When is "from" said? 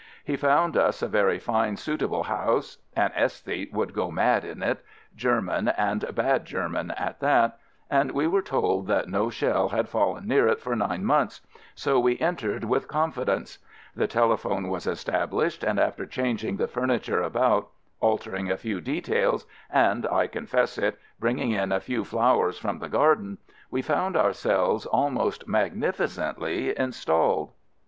22.57-22.79